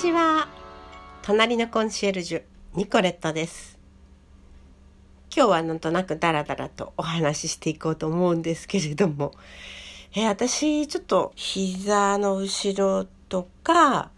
[0.00, 0.48] ちは。
[1.20, 2.42] 隣のコンシェルジュ
[2.74, 3.78] ニコレットです。
[5.36, 9.32] 今日はなんとなくダラダラとお話ししていこうと思うんですけれども、
[10.16, 14.10] え、私ちょっと膝の後ろとか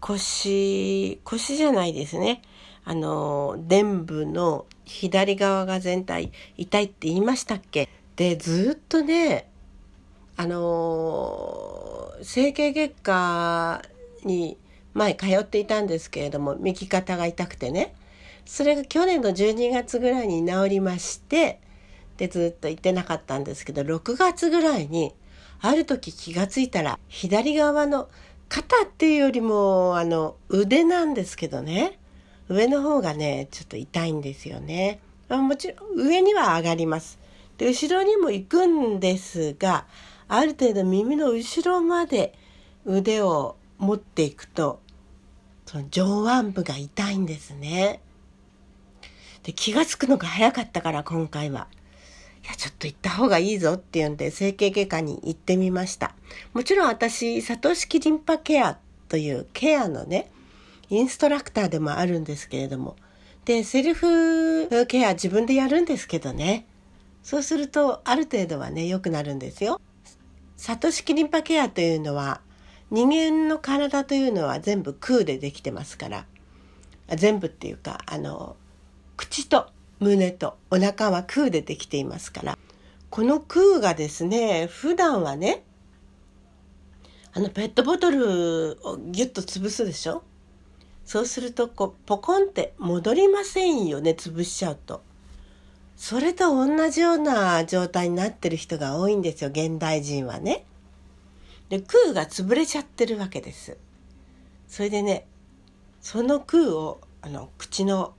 [0.00, 2.42] 腰腰じゃないですね。
[2.82, 7.88] あの臀部の左側が全体痛いって言いましたっけ？
[8.16, 9.48] でずっとね
[10.36, 13.82] あの整形外科
[14.24, 14.58] に
[14.94, 17.94] 前通っていたんですけれども右肩が痛くてね
[18.44, 21.60] それが去年の12月ぐらいに治りまして
[22.16, 25.14] でずっと行ってなかったんですけど6月ぐらいに
[25.60, 28.08] ある時気が付いたら左側の
[28.48, 31.98] 肩っていうよりもあの腕なんですけどね
[32.48, 35.00] 上の方がねちょっと痛いんですよね。
[35.30, 37.18] もちろん上には上がります。
[37.56, 39.86] で後ろにも行くんですが
[40.28, 42.34] ある程度耳の後ろまで
[42.84, 44.80] 腕を持っていくと
[45.72, 48.02] その上腕部が痛いんですね。
[49.42, 51.66] で気が付くのが早かったから今回は。
[52.44, 56.14] いや、ちょっと行った方がいいぞっていうんで整形外科に行ってみました。
[56.52, 60.30] もちろん私、サトシキリンパケアというケアのね、
[60.90, 62.96] インストラクターでもあるんですけれども。
[63.46, 66.66] で、セルフケア自分でやるんですけどね。
[67.22, 69.80] そうすると、ある程度はね、良くなるんですよ。
[70.58, 72.42] サトシキリンパケアというのは、
[72.92, 76.26] 人間の体というのは全部空でできてますから
[77.16, 78.54] 全部っていうかあの
[79.16, 82.58] 口と胸とお腹は空でできていますから
[83.08, 85.64] この空がですね普段はね
[87.32, 90.22] あのペットボトルをギュッと潰すでしょ？
[91.06, 95.02] そうするとこうポコンって戻りませんよね潰しちゃうと。
[95.96, 100.66] それと同じような状態になってる人が多いんですよ現代人はね。
[101.72, 103.78] で空が潰れちゃってるわけです。
[104.68, 105.26] それでね
[106.02, 108.12] その空をあの口の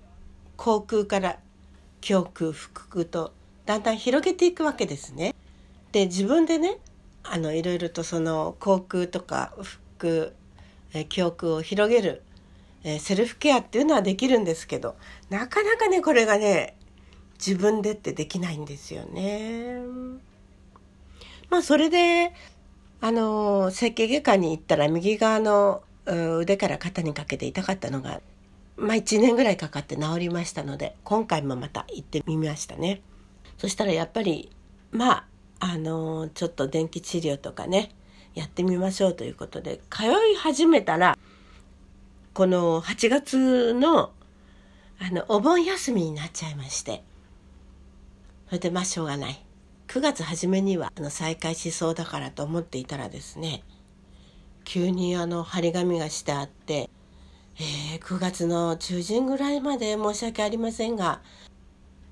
[0.58, 1.38] 口腔から
[2.02, 3.32] 胸腔腹腔と
[3.68, 5.36] だんだん広げていくわけですね。
[5.92, 6.80] で自分でね
[7.22, 9.54] あのいろいろとその口腔とか
[10.00, 10.32] 腹腔
[10.92, 12.24] 胸腔を広げる、
[12.84, 14.96] えセルフケアっていうのはできるんですけど
[15.30, 16.76] なかなかねこれがね
[17.38, 19.78] 自分でってできないんですよね。
[21.52, 22.34] まあそれで
[23.04, 28.22] あの整形外科に行ったら右側の腕から肩にかけて痛かったのが、
[28.78, 33.02] まあ、1年ぐらいかかって治りましたので今回もまた行ってみましたね。
[33.58, 34.50] そしたらやっぱり
[34.92, 35.26] まあ
[35.60, 37.92] あのちょっと電気治療とかね
[38.36, 41.18] やってみましょうということで通い始めたら
[42.34, 44.14] この8月の
[45.02, 47.04] あのお盆休みになっちゃいまして
[48.48, 49.44] それでまあしょうがない
[49.88, 53.64] 9月初めにはあの再開しそうだからと思っていたらですね
[54.64, 56.90] 急にあの張り紙がしてあって、
[57.58, 61.22] えー、9月の中旬ぐらいまで申し訳ありませんが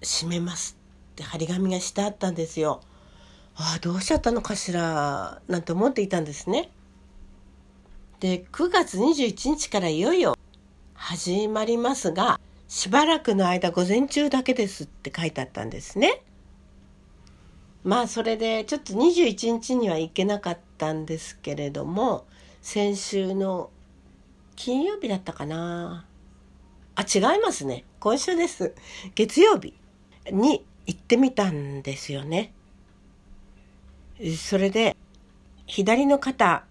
[0.01, 0.77] 閉めます
[1.13, 2.81] って張り紙がしてあったんですよ。
[3.55, 6.71] ああどうしちゃったのかしらなんて思っていたんですね。
[8.19, 10.35] で9月21日からいよいよ
[10.93, 16.21] 始まりますがしばらくの間午前中だけですって書いてあったんですね。
[17.83, 22.25] まあそれでちょっと21日には行けなかったんですけれども
[22.61, 23.71] 先週の
[24.55, 26.05] 金曜日だったかな。
[26.93, 27.85] あ違いますね。
[27.99, 28.75] 今週です。
[29.15, 29.73] 月曜日
[30.31, 32.53] に行ってみたんですよね。
[34.37, 34.95] それで
[35.65, 36.65] 左の肩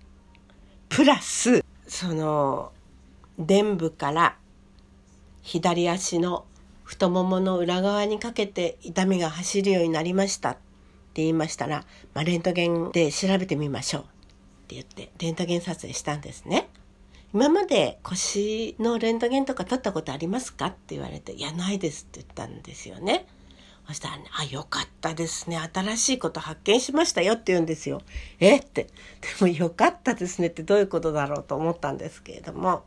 [0.88, 2.70] プラスその
[3.38, 4.36] 臀部から
[5.42, 6.44] 左足の
[6.84, 10.58] 太ももの裏側にかけて痛みが走るようになりました。
[11.10, 11.84] って言いましたら、
[12.14, 14.04] まあ、レントゲンで調べてみましょうっ
[14.68, 16.68] て言ってレントゲン撮影したんですね。
[17.32, 20.66] 今まで腰のレントゲンとか撮ったことありますか？
[20.66, 23.26] って言われて、いや、ないですって言ったんですよね。
[23.86, 25.58] そしたらね、あ、よかったですね。
[25.72, 28.02] 新しいこと発見しましたよって言うんですよ。
[28.40, 28.56] え？
[28.56, 28.84] って。
[28.84, 28.90] で
[29.40, 32.84] もよかったですねってどういうことだろうと思ったんですけれども、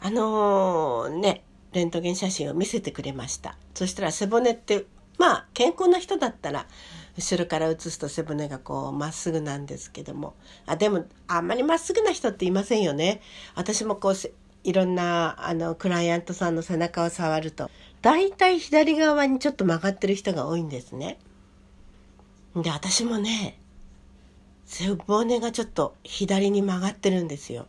[0.00, 3.56] あのー、ね、レントゲン写真を見せてくれました。
[3.74, 4.86] そしたら背骨って
[5.18, 6.66] まあ健康な人だったら
[7.16, 10.34] 後ろから写すと背骨がこうまっすぐなんですけども。
[10.66, 13.20] あでもあんまりまっすぐな人っていませんよね。
[13.54, 14.14] 私もこう
[14.64, 17.70] いろんなあのクライアントさんの背中を触ると。
[18.00, 21.18] 大体左側にちょっと曲がってる人が多いんですね。
[22.54, 23.58] で私もね
[24.66, 27.66] 背骨がちょっと左に曲がってるんですよ。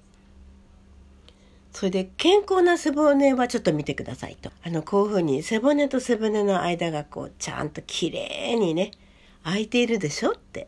[1.71, 4.51] それで健康な背骨はちょっと見てくださいと。
[4.63, 8.91] あの、こういうふうに背骨と背骨の間がこう、ちゃんと綺麗にね、
[9.43, 10.67] 空いているでしょって。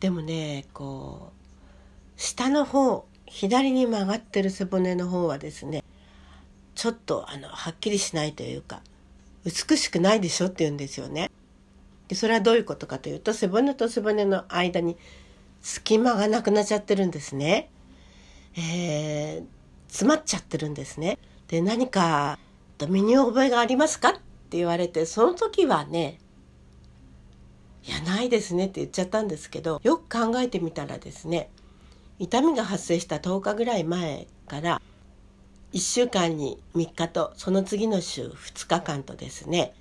[0.00, 5.84] でもね、こう、下の方、左に曲がってる背骨の方はですね
[6.74, 8.82] ちょっとあのはっきりしないというか
[9.44, 11.30] 美しくないでしょって言うんですよね。
[12.08, 14.98] でそれはどういうことかというと背骨と背骨の間に
[15.62, 17.70] 隙間がなくなっちゃってるんですね。
[18.56, 18.60] えー、
[19.90, 21.18] 詰まっちゃってるんですね。
[21.48, 22.38] で何か
[22.88, 26.18] 身に覚えがありますかって言われてその時はね
[27.84, 31.50] いやないですねって言っちゃったんですけどよく考えてみたらですね
[32.18, 34.80] 痛みが発生した10日ぐらい前から
[35.72, 39.74] 1週間に3日とその次の週2日間とですね、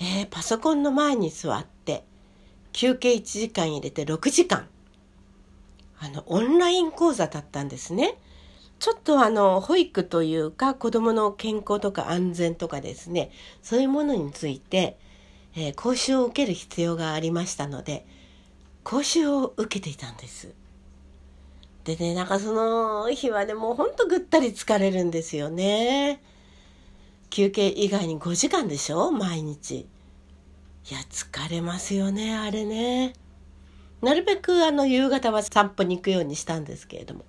[0.00, 2.04] えー、パソコンの前に座って
[2.72, 4.68] 休憩1時間入れて6時間
[6.00, 8.18] あのオンライン講座だったんですね。
[8.84, 13.30] ちょっとあの保育というか子どもの健康とか安全とかですね
[13.62, 14.98] そういうものについて、
[15.56, 18.04] えー、講習を受ける必要がありましたので
[18.82, 20.52] 講習を受けていたんです。
[21.84, 26.22] でね、なんかその日はね、もうほんとぐったり疲れるんですよね。
[27.30, 29.10] 休憩以外に5時間でしょ？
[29.10, 29.76] 毎日。
[29.80, 29.86] い
[30.90, 33.14] や、疲れますよね、あれね。
[34.02, 37.24] なるべくあの夕方は散歩に行くようにしたんですけれども。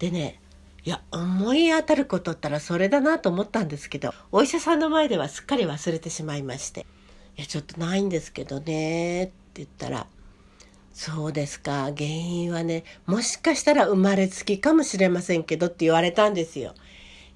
[0.00, 0.40] でね、
[0.86, 6.86] いや、思い当たることったらそれだなと思ったんですけど、お医者さんの前ではすっかり忘れてしまいまして。
[7.36, 10.06] いや、ちょっとないんですけどね、って言ったら、
[10.92, 11.86] そうですか。
[11.86, 16.72] 原因はね、もしかしたら生まれつきかもしれませんけどって言われたんですよ。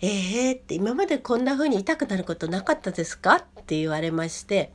[0.01, 3.35] ええー、って今までこんな風に痛くなることなかったですか？
[3.39, 4.73] って言われまして、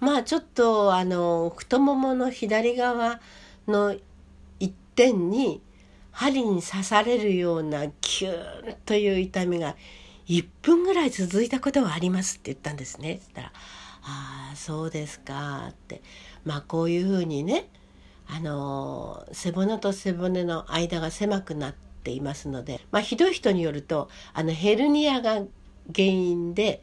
[0.00, 3.20] まあちょっとあの、太ももの左側
[3.68, 3.94] の
[4.58, 5.62] 一点に
[6.12, 9.76] 針に刺されるようなキューンという痛みが
[10.26, 13.20] 1分ぐらい続いたことはありますって言ったんですね。
[13.22, 13.52] そしたら、
[14.02, 16.02] ああ、そうですかって。
[16.44, 17.68] まあこういうふうにね、
[18.28, 21.74] あの背骨と背骨の間が狭くなっ
[22.04, 25.48] ていますので、まあ、ひどい人によるとあのヘルニアが原
[25.96, 26.80] 因で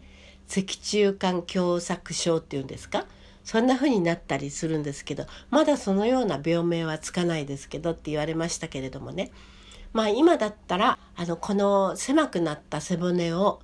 [0.47, 3.05] 脊柱管狭窄症っていうんですか？
[3.47, 9.31] そんな風になったりするんですけどまだそのような病名はつかないですけどって言われましたけれどもね
[9.93, 13.61] まあ今だったらあのこの狭くなった背骨を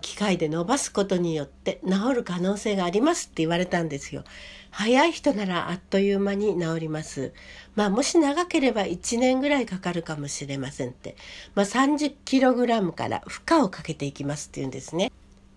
[0.00, 4.24] 機械で伸ばすことによって治る可能性がありますって言われたんですよ。
[4.70, 7.34] 早い人ならあっという間に治ります。
[7.74, 11.16] まあもし長ければ1年ぐらいかかるかもしれませんって。
[11.54, 15.12] まあ 30kg から負荷をかけていきますって言うんですね。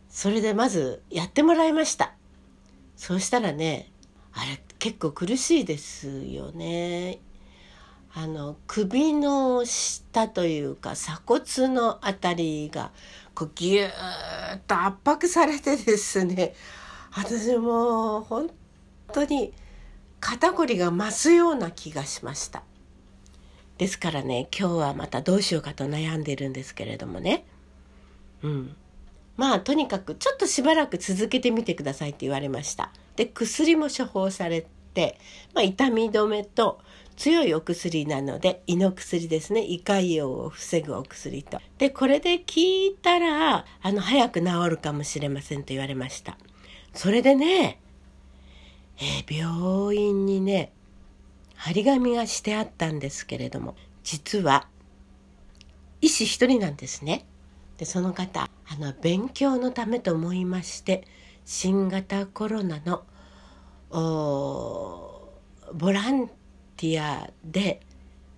[0.09, 2.14] それでまずやってもらいました。
[2.95, 3.91] そうしたらね、
[4.33, 7.19] あれ結構苦しいですよね。
[8.17, 12.91] あの首の下というか鎖骨の辺りが
[13.33, 16.55] こうギューッと圧迫されてですね
[17.11, 18.49] 私も本
[19.11, 19.53] 当に
[20.21, 22.63] 肩こりが増すような気がしました。
[23.77, 27.45] ですからね今日はまたどうしようかと悩んでるんですけれどもね。
[28.43, 28.75] うん。
[29.37, 32.91] まあとにかくちょっとしばらく続けてみてくださいって言われました。
[33.15, 35.19] で薬も処方されて、
[35.53, 36.79] まあ、痛み止めと
[37.15, 39.65] 強いお薬なので胃の薬ですね。
[39.65, 41.59] 胃潰瘍を防ぐお薬と。
[41.77, 46.37] でこれで効いたらあの早く治るかもしれませんと言われました。
[46.93, 47.79] それでね、
[48.97, 50.71] えー、病院にね
[51.55, 54.67] 張り紙がしてあったんですけれども実は
[56.01, 57.25] 医師一人なんですね。
[57.77, 61.05] でその方あの勉強のためと思いまして
[61.45, 63.03] 新型コロナの
[65.73, 66.27] ボラン
[66.77, 67.81] ティアで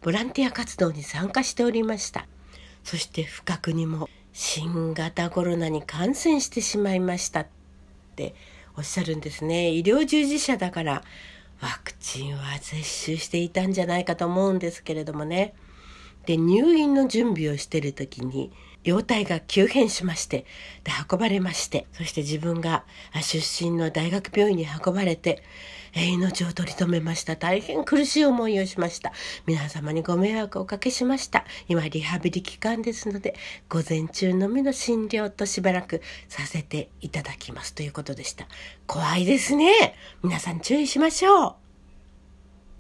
[0.01, 2.27] ボランティア活動に参加しておりました。
[2.83, 7.47] そして不覚にも新型コロナに感染してしまいましたっ
[8.15, 8.33] て
[8.77, 9.71] おっしゃるんですね。
[9.71, 11.03] 医療従事者だから
[11.59, 12.75] ワクチンは接
[13.05, 15.53] 種していたんじゃないかと思うんですけれどもね。
[16.25, 18.51] で入院の準備をしてる時に
[18.87, 20.45] 容体が急変しまして
[20.83, 22.83] で運ばれましてそして自分が
[23.21, 25.43] 出身の大学病院に運ばれて
[25.93, 27.35] 命を取り留めました。
[27.35, 29.11] 大変苦しい思いをしました。
[29.45, 31.45] 皆様にご迷惑をおかけしました。
[31.67, 33.35] 今、リハビリ期間ですので、
[33.69, 38.47] 午前中のみの診療としばらくさせていただきますということでした。
[38.85, 39.95] 怖いですね。
[40.23, 41.66] 皆さん注意しましょう。